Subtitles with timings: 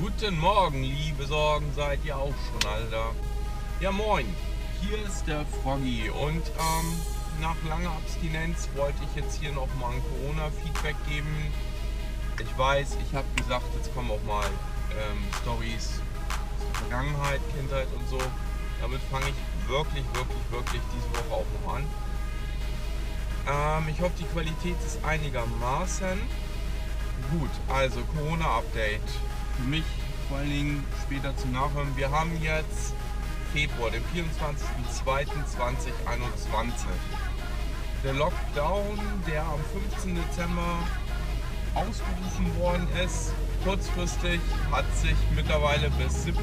[0.00, 3.12] Guten Morgen, liebe Sorgen, seid ihr auch schon alle da?
[3.80, 4.26] Ja, moin,
[4.80, 7.00] hier ist der Froggy und ähm,
[7.40, 11.52] nach langer Abstinenz wollte ich jetzt hier nochmal ein Corona-Feedback geben.
[12.40, 14.44] Ich weiß, ich habe gesagt, jetzt kommen auch mal
[14.90, 16.00] ähm, Stories
[16.60, 18.18] der Vergangenheit, Kindheit und so.
[18.80, 21.84] Damit fange ich wirklich, wirklich, wirklich diese Woche auch noch an.
[23.46, 26.18] Ähm, ich hoffe, die Qualität ist einigermaßen
[27.30, 27.50] gut.
[27.68, 29.00] Also Corona-Update
[29.56, 29.84] für mich
[30.28, 31.96] vor allen Dingen später zum Nachhören.
[31.96, 32.94] Wir haben jetzt
[33.52, 35.26] Februar, den 24.02.2021.
[38.02, 39.60] Der Lockdown, der am
[39.92, 40.16] 15.
[40.16, 40.78] Dezember
[41.74, 43.32] ausgerufen worden ist,
[43.64, 46.38] kurzfristig hat sich mittlerweile bis 7.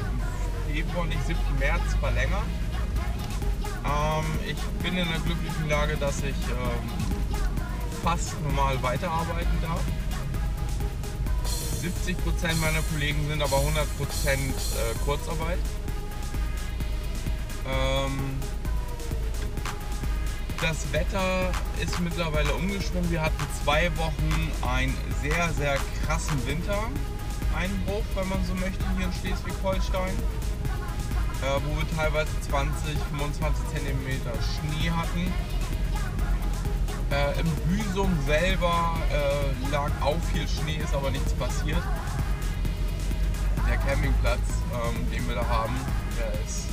[0.72, 1.38] Februar, nicht 7.
[1.58, 2.42] März verlängert.
[3.84, 6.90] Ähm, ich bin in der glücklichen Lage, dass ich ähm,
[8.02, 9.82] fast normal weiterarbeiten darf.
[11.82, 14.44] 70% meiner Kollegen sind aber 100% äh,
[15.04, 15.58] Kurzarbeit.
[17.66, 18.38] Ähm,
[20.60, 21.50] das Wetter
[21.82, 23.10] ist mittlerweile umgeschwungen.
[23.10, 29.12] Wir hatten zwei Wochen einen sehr, sehr krassen Wintereinbruch, wenn man so möchte, hier in
[29.12, 30.14] Schleswig-Holstein.
[31.42, 35.32] Äh, wo wir teilweise 20, 25 cm Schnee hatten.
[37.92, 41.82] Büsum selber äh, lag auch viel Schnee, ist aber nichts passiert.
[43.68, 44.40] Der Campingplatz,
[44.72, 45.78] ähm, den wir da haben,
[46.16, 46.68] der ist,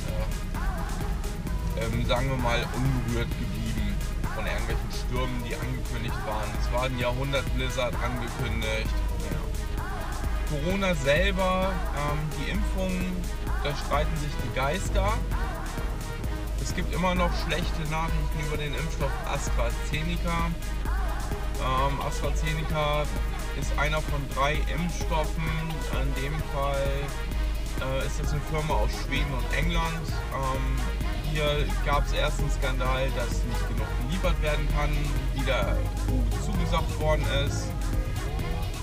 [1.76, 3.94] äh, ähm, sagen wir mal, unberührt geblieben
[4.34, 6.48] von irgendwelchen Stürmen, die angekündigt waren.
[6.58, 8.94] Es war ein Jahrhundert-Blizzard angekündigt.
[9.30, 10.56] Ja.
[10.56, 13.04] Corona selber, ähm, die Impfungen,
[13.62, 15.12] da streiten sich die Geister.
[16.62, 20.50] Es gibt immer noch schlechte Nachrichten über den Impfstoff AstraZeneca.
[21.60, 23.02] Ähm, AstraZeneca
[23.60, 25.44] ist einer von drei Impfstoffen.
[25.92, 26.86] In dem Fall
[27.80, 30.06] äh, ist das eine Firma aus Schweden und England.
[30.32, 30.76] Ähm,
[31.32, 34.90] hier gab es erst einen Skandal, dass nicht genug geliefert werden kann,
[35.34, 35.76] wie der
[36.08, 37.68] EU zugesagt worden ist.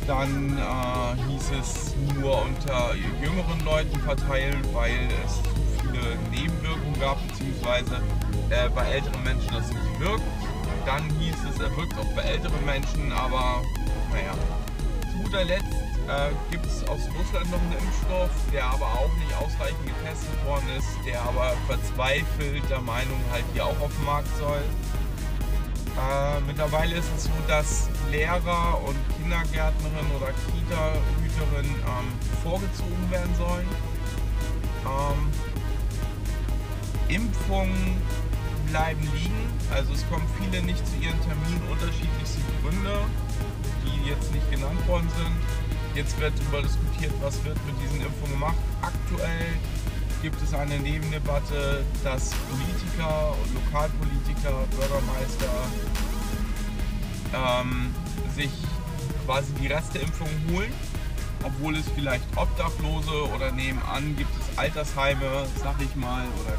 [0.06, 5.42] Dann äh, hieß es nur unter jüngeren Leuten verteilen, weil es
[5.82, 8.02] viele Nebenwirkungen gab, beziehungsweise
[8.50, 10.24] äh, bei älteren Menschen das nicht wirkt.
[10.88, 13.62] Dann hieß es, er wirkt auch bei älteren Menschen, aber
[14.10, 14.34] naja.
[15.12, 15.66] Zu guter Letzt
[16.08, 20.64] äh, gibt es aus Russland noch einen Impfstoff, der aber auch nicht ausreichend getestet worden
[20.78, 24.62] ist, der aber verzweifelt der Meinung halt hier auch auf den Markt soll.
[25.98, 32.08] Äh, mittlerweile ist es so, dass Lehrer und Kindergärtnerinnen oder Kita-Hüterinnen ähm,
[32.44, 33.68] vorgezogen werden sollen.
[34.86, 35.32] Ähm,
[37.10, 38.02] Impfungen
[38.70, 39.50] bleiben liegen.
[39.74, 43.00] Also es kommen viele nicht zu ihren Terminen, unterschiedlichste Gründe,
[43.86, 45.36] die jetzt nicht genannt worden sind.
[45.96, 48.58] Jetzt wird darüber diskutiert, was wird mit diesen Impfungen gemacht.
[48.82, 49.58] Aktuell
[50.22, 55.54] gibt es eine Nebendebatte, dass Politiker und Lokalpolitiker, Bürgermeister
[57.34, 57.94] ähm,
[58.36, 58.52] sich
[59.26, 60.74] quasi die Resteimpfung holen,
[61.44, 66.58] obwohl es vielleicht Obdachlose oder nebenan gibt es Altersheime, sag ich mal, oder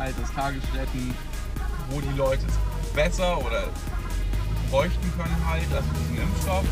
[0.00, 1.14] Alterstagesstätten,
[1.90, 3.64] wo die Leute es besser oder
[4.70, 6.64] bräuchten können halt, also diesen Impfstoff.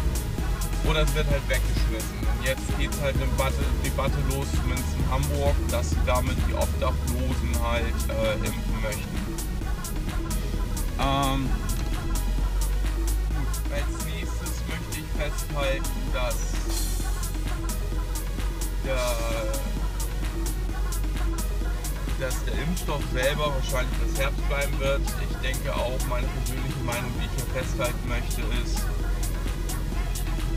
[0.88, 2.18] Oder es wird halt weggeschmissen.
[2.20, 6.54] Und jetzt geht halt eine Debatte, Debatte los, zumindest in Hamburg, dass sie damit die
[6.54, 9.22] Obdachlosen halt äh, impfen möchten.
[10.98, 11.48] Ähm,
[13.30, 16.36] gut, als nächstes möchte ich festhalten, dass
[18.84, 19.71] der
[22.22, 25.00] dass der Impfstoff selber wahrscheinlich das Herz bleiben wird.
[25.28, 28.78] Ich denke auch, meine persönliche Meinung, die ich hier festhalten möchte, ist,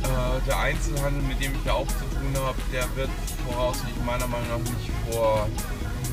[0.05, 3.09] äh, der Einzelhandel, mit dem ich ja auch zu tun habe, der wird
[3.49, 5.49] voraussichtlich meiner Meinung nach nicht vor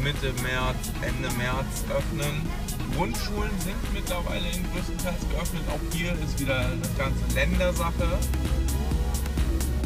[0.02, 2.48] Mitte März, Ende März öffnen.
[2.96, 5.62] Grundschulen sind mittlerweile in größtenteils geöffnet.
[5.68, 8.08] Auch hier ist wieder eine ganze Ländersache.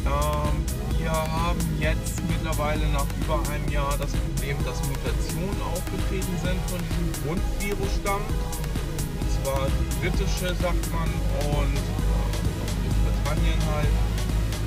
[0.05, 6.59] Ähm, wir haben jetzt mittlerweile nach über einem Jahr das Problem, dass Mutationen aufgetreten sind
[6.67, 8.19] von diesem Grundvirusstamm.
[8.19, 11.07] Und zwar die britische, sagt man,
[11.47, 11.75] und
[12.83, 13.93] Großbritannien halt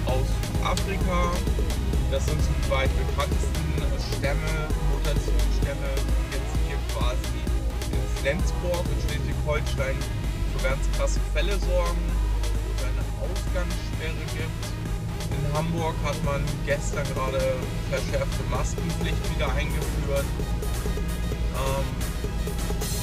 [0.09, 0.29] aus
[0.65, 1.29] Afrika.
[2.11, 3.69] Das sind die beiden bekanntesten
[4.17, 4.53] Stämme,
[4.97, 7.37] Mutationsstämme, die jetzt hier quasi
[7.93, 9.97] in Flensburg und Schleswig-Holstein
[10.57, 12.05] für ganz krasse Fälle sorgen,
[12.81, 14.70] eine Ausgangssperre gibt
[15.53, 17.41] Hamburg hat man gestern gerade
[17.91, 20.25] verschärfte Maskenpflicht wieder eingeführt.
[21.55, 21.87] Ähm,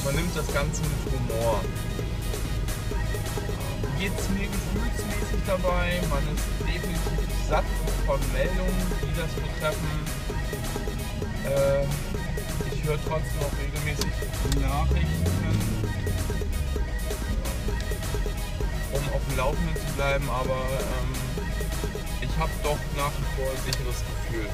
[0.04, 1.60] man nimmt das Ganze mit Humor.
[3.98, 7.64] Geht es mir gefühlsmäßig dabei, man ist definitiv satt
[8.06, 9.90] von Meldungen, die das betreffen.
[11.44, 11.84] Äh,
[12.72, 14.12] ich höre trotzdem noch regelmäßig
[14.60, 15.58] Nachrichten,
[18.92, 21.27] um auf dem Laufenden zu bleiben, aber ähm,
[22.38, 24.48] habe doch nach wie vor ein sicheres Gefühl.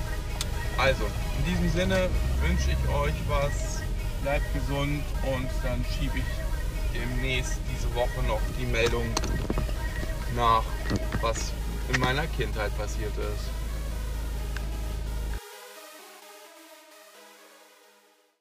[0.78, 1.04] Also,
[1.38, 2.08] in diesem Sinne
[2.40, 3.82] wünsche ich euch was,
[4.22, 9.06] bleibt gesund und dann schiebe ich demnächst diese Woche noch die Meldung
[10.34, 10.64] nach,
[11.20, 11.52] was
[11.92, 13.63] in meiner Kindheit passiert ist.